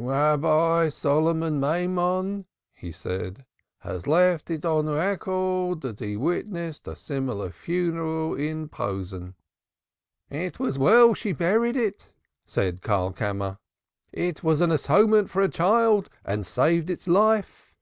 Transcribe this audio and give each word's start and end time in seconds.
"Rabbi 0.00 0.90
Solomon 0.90 1.58
Maimon," 1.58 2.44
he 2.72 2.92
said, 2.92 3.44
"has 3.80 4.06
left 4.06 4.48
it 4.48 4.64
on 4.64 4.86
record 4.86 5.80
that 5.80 5.98
he 5.98 6.16
witnessed 6.16 6.86
a 6.86 6.94
similar 6.94 7.50
funeral 7.50 8.36
in 8.36 8.68
Posen." 8.68 9.34
"It 10.30 10.60
was 10.60 10.78
well 10.78 11.14
she 11.14 11.32
buried 11.32 11.74
it," 11.74 12.10
said 12.46 12.80
Karlkammer. 12.80 13.58
"It 14.12 14.44
was 14.44 14.60
an 14.60 14.70
atonement 14.70 15.30
for 15.30 15.42
a 15.42 15.48
child, 15.48 16.08
and 16.24 16.46
saved 16.46 16.90
its 16.90 17.08
life." 17.08 17.74